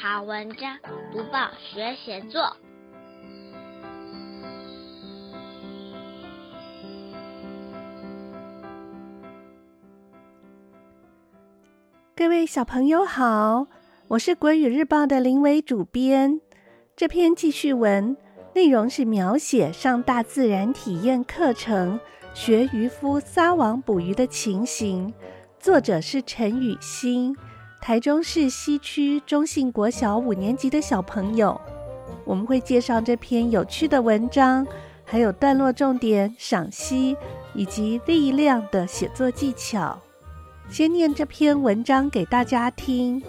[0.00, 0.78] 好文章，
[1.10, 2.56] 读报学写作。
[12.14, 13.66] 各位小朋友好，
[14.06, 16.40] 我是国语日报的林伟主编。
[16.94, 18.16] 这篇记叙文
[18.54, 21.98] 内容是描写上大自然体验课程，
[22.34, 25.12] 学渔夫撒网捕鱼的情形。
[25.58, 27.36] 作者是陈雨欣，
[27.80, 31.58] 台中市西区中信国小五年级的小朋友。
[32.24, 34.66] 我们会介绍这篇有趣的文章，
[35.04, 37.16] 还有段落重点赏析
[37.54, 39.98] 以及力量的写作技巧。
[40.68, 43.22] 先念这篇文章给大家听：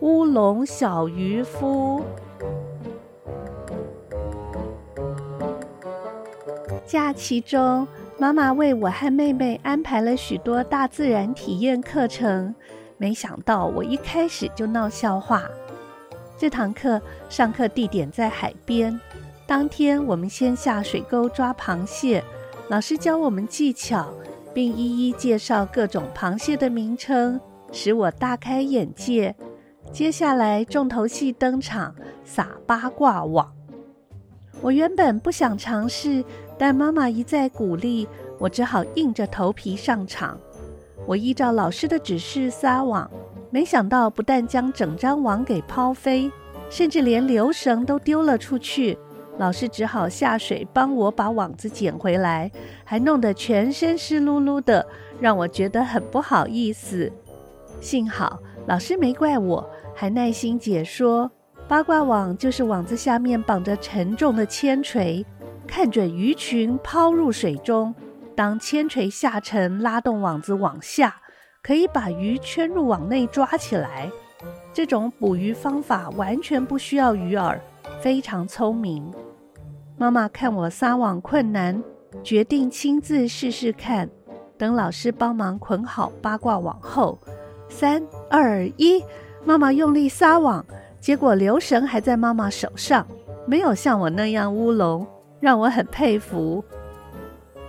[0.00, 2.04] 乌龙小渔夫。
[6.86, 12.54] 假期中，妈妈为我和妹妹安排了许多大自然体验课程，
[12.98, 15.44] 没想到我一开始就闹笑话。
[16.38, 18.98] 这堂课上课地点在海边，
[19.46, 22.22] 当天我们先下水沟抓螃蟹，
[22.68, 24.12] 老师教我们技巧，
[24.52, 27.40] 并一一介绍各种螃蟹的名称，
[27.72, 29.34] 使我大开眼界。
[29.92, 33.52] 接下来重头戏登场，撒八卦网。
[34.60, 36.24] 我原本不想尝试。
[36.58, 40.40] 但妈妈一再鼓励，我只好硬着头皮上场。
[41.06, 43.08] 我依照老师的指示撒网，
[43.50, 46.30] 没想到不但将整张网给抛飞，
[46.68, 48.98] 甚至连流绳都丢了出去。
[49.38, 52.50] 老师只好下水帮我把网子捡回来，
[52.84, 54.84] 还弄得全身湿漉漉的，
[55.20, 57.12] 让我觉得很不好意思。
[57.80, 61.30] 幸好老师没怪我，还耐心解说：
[61.68, 65.24] 八卦网就是网子下面绑着沉重的铅锤。
[65.66, 67.94] 看准鱼群抛入水中，
[68.36, 71.16] 当铅锤下沉，拉动网子往下，
[71.62, 74.10] 可以把鱼圈入网内抓起来。
[74.74, 77.58] 这种捕鱼方法完全不需要鱼饵，
[77.98, 79.10] 非常聪明。
[79.96, 81.82] 妈妈看我撒网困难，
[82.22, 84.06] 决定亲自试试看。
[84.58, 87.18] 等老师帮忙捆好八卦网后，
[87.70, 89.02] 三二一，
[89.46, 90.62] 妈妈用力撒网，
[91.00, 93.06] 结果流绳还在妈妈手上，
[93.46, 95.06] 没有像我那样乌龙。
[95.38, 96.64] 让我很佩服。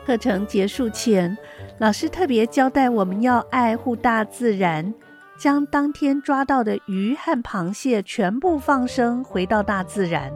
[0.07, 1.37] 课程结束前，
[1.79, 4.93] 老师特别交代我们要爱护大自然，
[5.37, 10.31] 将当天抓到的鱼和螃蟹全部放生回到大自然。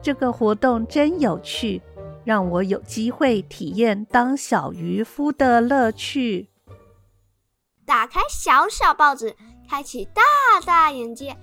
[0.00, 1.82] 这个活动真有趣，
[2.24, 6.48] 让我有机会体验当小渔夫的乐趣。
[7.84, 9.36] 打开小小报纸，
[9.68, 10.22] 开启大
[10.64, 11.36] 大眼界。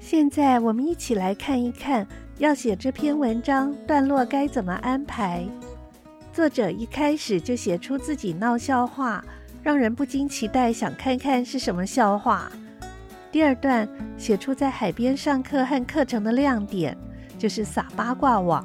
[0.00, 2.08] 现在我们一起来看一看。
[2.38, 5.44] 要写这篇文章，段落该怎么安排？
[6.32, 9.24] 作者一开始就写出自己闹笑话，
[9.60, 12.48] 让人不禁期待想看看是什么笑话。
[13.32, 16.96] 第二段写出在海边上课和课程的亮点，
[17.36, 18.64] 就是撒八卦网。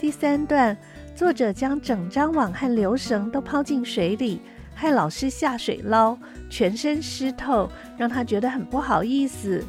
[0.00, 0.76] 第三段，
[1.14, 4.40] 作者将整张网和流绳都抛进水里，
[4.74, 6.18] 害老师下水捞，
[6.50, 9.64] 全身湿透，让他觉得很不好意思。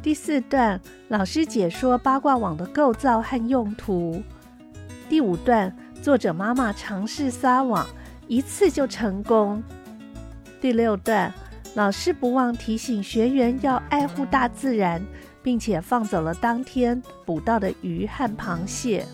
[0.00, 4.22] 第四段，老师解说八卦网的构造和用途。
[5.08, 7.84] 第五段，作者妈妈尝试撒网，
[8.28, 9.60] 一次就成功。
[10.60, 11.34] 第六段，
[11.74, 15.02] 老师不忘提醒学员要爱护大自然，
[15.42, 19.04] 并且放走了当天捕到的鱼和螃蟹。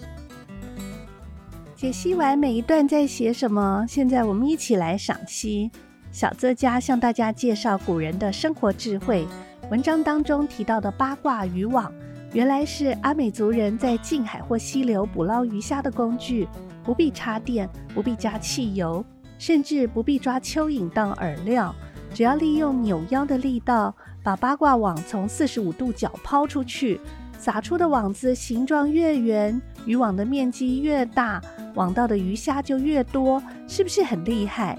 [1.75, 5.71] 解析完每一段在写什么，现在我们一起来赏析。
[6.13, 9.27] 小作家向大家介绍古人的生活智慧。
[9.71, 11.91] 文章当中提到的八卦渔网，
[12.35, 16.47] 原来是阿美族人在近海或溪流捕捞鱼虾的工具，
[16.83, 19.03] 不必插电，不必加汽油，
[19.39, 21.75] 甚至不必抓蚯蚓当饵料，
[22.13, 27.01] 只要利用扭腰的力道，把八卦网从四十五度角抛出去，
[27.39, 31.41] 撒出的网子形状越圆，渔网的面积越大，
[31.75, 34.79] 网到的鱼虾就越多，是不是很厉害？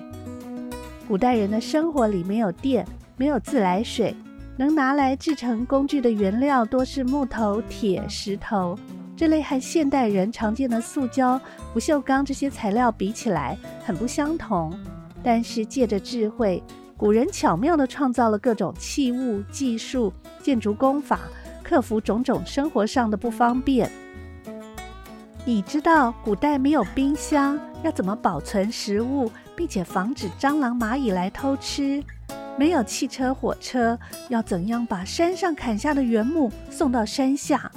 [1.07, 2.85] 古代人的生活里没有电，
[3.17, 4.15] 没有自来水。
[4.57, 8.77] 能拿来制成工具的原料多是木头、铁、石头，
[9.15, 11.39] 这类和现代人常见的塑胶、
[11.73, 14.73] 不锈钢这些材料比起来很不相同。
[15.21, 16.63] 但是借着智慧，
[16.95, 21.19] 古人巧妙地创造了各种器物、技术、建筑工法，
[21.61, 23.91] 克服种种生活上的不方便。
[25.43, 32.01] 你知道古代没有冰箱，要怎么保存食物，并且防止蟑螂、蚂蚁来偷吃？
[32.57, 33.99] 没有汽车、火车，
[34.29, 37.69] 要怎样把山上砍下的原木送到山下？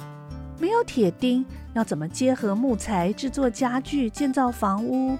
[0.57, 5.17] 没有铁钉，要怎么结合木材制作家具、建造房屋？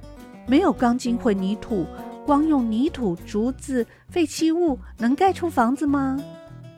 [0.48, 1.86] 没有钢筋混凝土，
[2.26, 6.18] 光用泥土、竹子、废弃物能盖出房子吗？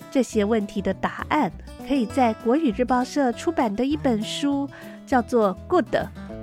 [0.10, 1.52] 这些问题的答案，
[1.88, 4.68] 可以在国语日报社出版的一本书，
[5.06, 5.96] 叫做《Good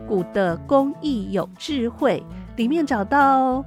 [0.07, 2.25] 古的工艺有智慧》
[2.57, 3.65] 里面找到哦。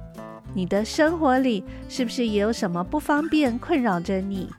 [0.54, 4.50] 你的生活里是不是也有什么不方便困扰着你？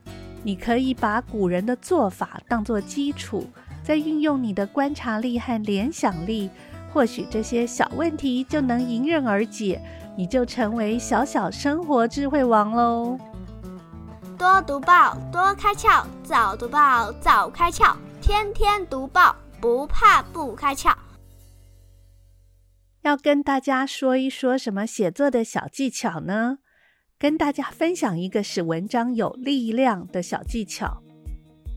[0.42, 3.46] 你可以把古人的做法当作基础，
[3.82, 6.50] 再运用你的观察力和联想力，
[6.92, 9.80] 或许这些小问题就能迎刃而解，
[10.16, 13.16] 你就成为小小生活智慧王喽。
[14.36, 20.92] 多读报，多开窍；早读报，早开窍；天天读报，不怕不开窍。
[23.04, 26.60] 要跟大家说一说什么写作的小技巧呢？
[27.18, 31.02] 跟大家分享一个使文章有力量的小技巧。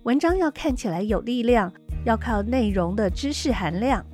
[0.05, 1.69] 文章要看起来有力量，
[2.05, 4.05] 要靠内容的知识含量。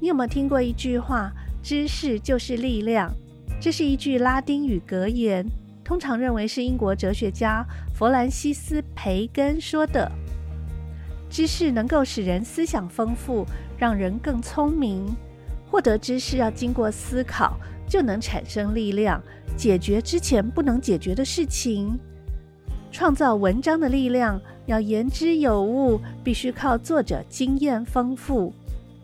[0.00, 1.32] 你有没有听过一句话
[1.64, 3.12] ：“知识就是力量”？
[3.60, 5.44] 这是一句拉丁语格言，
[5.82, 10.08] 通常认为是英国哲学家弗兰西斯·培根说的。
[11.28, 13.44] 知识能够使人思想丰富，
[13.76, 15.12] 让人更聪明。
[15.76, 17.54] 获得知识要经过思考，
[17.86, 19.22] 就能产生力量，
[19.58, 21.98] 解决之前不能解决的事情。
[22.90, 28.54] 创造文章的力量要言之有物，必须靠作者经验丰富。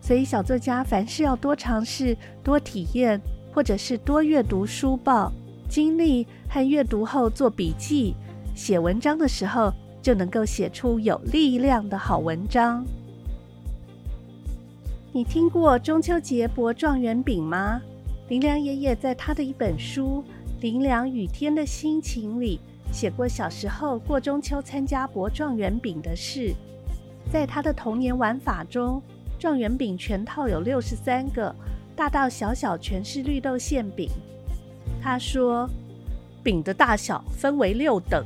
[0.01, 3.21] 所以，小作家凡事要多尝试、多体验，
[3.53, 5.31] 或者是多阅读书报，
[5.69, 8.15] 经历和阅读后做笔记，
[8.55, 9.71] 写文章的时候
[10.01, 12.83] 就能够写出有力量的好文章。
[15.15, 17.79] 你听过中秋节博状元饼吗？
[18.29, 20.23] 林良爷爷在他的一本书
[20.61, 22.59] 《林良雨天的心情》里
[22.91, 26.55] 写过小时候过中秋参加博状元饼的事。
[27.31, 28.99] 在他的童年玩法中，
[29.37, 31.53] 状元饼全套有六十三个，
[31.95, 34.09] 大到小小全是绿豆馅饼。
[34.99, 35.69] 他说，
[36.41, 38.25] 饼的大小分为六等，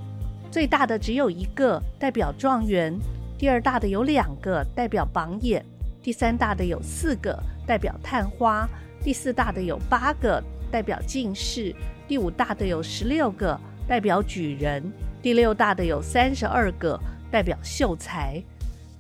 [0.50, 2.94] 最大的只有一个，代表状元；
[3.38, 5.66] 第二大的有两个，代表榜眼。
[6.08, 8.66] 第三大的有四个，代表探花；
[9.04, 11.76] 第四大的有八个，代表进士；
[12.08, 13.60] 第五大的有十六个，
[13.90, 14.82] 代表举人；
[15.22, 16.98] 第六大的有三十二个，
[17.30, 18.42] 代表秀才。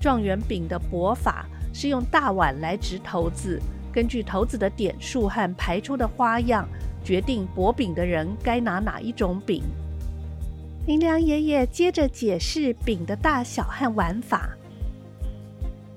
[0.01, 3.57] 状元饼的博法是用大碗来掷骰子，
[3.89, 6.68] 根据骰子的点数和排出的花样，
[7.06, 9.63] 决定博饼的人该拿哪一种饼。
[10.86, 14.56] 林良爷爷接着解释饼的大小和玩法。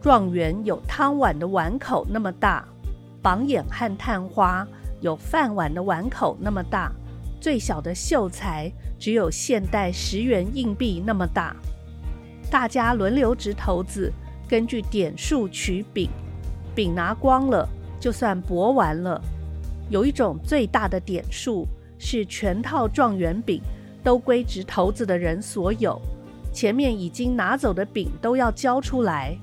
[0.00, 2.66] 状元有汤碗的碗口那么大，
[3.20, 4.66] 榜眼和探花
[5.02, 6.90] 有饭碗的碗口那么大，
[7.38, 11.54] 最小的秀才只有现代十元硬币那么大。
[12.50, 14.10] 大家轮流掷骰子，
[14.48, 16.08] 根据点数取饼，
[16.74, 17.68] 饼拿光了
[18.00, 19.20] 就算博完了。
[19.90, 21.66] 有一种最大的点数
[21.98, 23.60] 是全套状元饼
[24.02, 26.00] 都归掷骰子的人所有，
[26.54, 29.36] 前面已经拿走的饼都要交出来。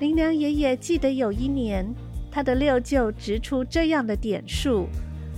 [0.00, 1.86] 林良爷爷记得有一年，
[2.30, 4.88] 他的六舅掷出这样的点数，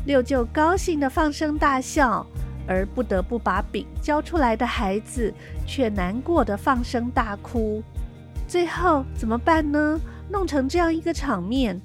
[0.06, 2.24] 六舅高兴地放声大笑，
[2.64, 5.34] 而不得不把饼交出来的孩子
[5.66, 7.82] 却难过地放声大哭。
[8.46, 9.98] 最后怎么办呢？
[10.30, 11.80] 弄成这样一个场面，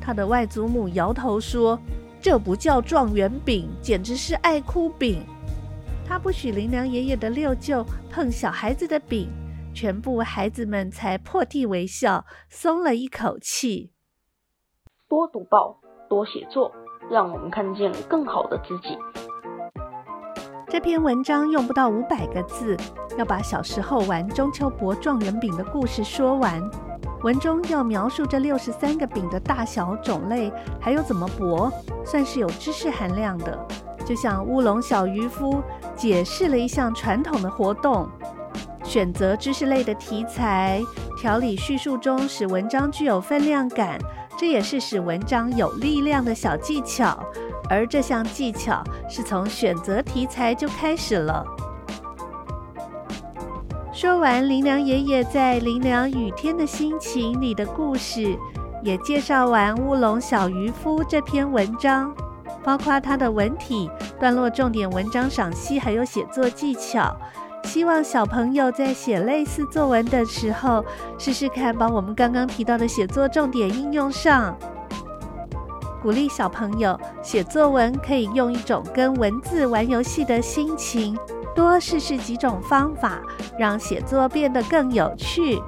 [0.00, 1.76] 他的外祖母摇头说
[2.22, 5.20] ：“这不叫状元饼，简直是爱哭饼。”
[6.06, 9.28] 他不许林良爷爷的六舅碰小孩子的饼。
[9.74, 13.92] 全部孩子们才破涕为笑，松了一口气。
[15.08, 16.72] 多读报，多写作，
[17.10, 18.96] 让我们看见更好的自己。
[20.68, 22.76] 这篇文章用不到五百个字，
[23.18, 26.62] 要把小时候玩中秋博状元饼的故事说完。
[27.22, 31.70] 文中要描述这六十三个饼的大小、种类，还有怎么博，
[32.04, 33.66] 算是有知识含量的。
[34.04, 35.62] 就像乌龙小渔夫
[35.96, 38.08] 解释了一项传统的活动。
[38.94, 40.80] 选择知识类的题材，
[41.18, 43.98] 条理叙述中使文章具有分量感，
[44.38, 47.18] 这也是使文章有力量的小技巧。
[47.68, 51.44] 而这项技巧是从选择题材就开始了。
[53.92, 58.38] 说完林良爷爷在《林良雨天的心情》里的故事，
[58.84, 62.14] 也介绍完《乌龙小渔夫》这篇文章，
[62.62, 67.12] 包括它的文体、段落重点、文章赏析，还有写作技巧。
[67.64, 70.84] 希望小朋友在写类似作文的时候，
[71.18, 74.56] 试试看把我们刚刚提到的写作重点应用上。
[76.00, 81.18] 鼓励小朋友写作文，可以用一种跟文字玩游戏的心情，
[81.54, 83.20] 多试试几种方法，
[83.58, 85.60] 让写作变得更有趣。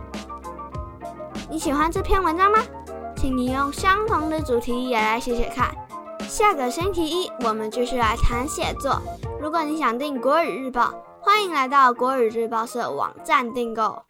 [1.50, 2.59] 你喜欢这篇文章吗？
[3.17, 5.75] 请你用相同的主题也来写写看。
[6.29, 9.00] 下个星期一，我们继续来谈写作。
[9.41, 10.93] 如果你想订国语日报。
[11.26, 14.06] 欢迎来到国语日报社网站订购。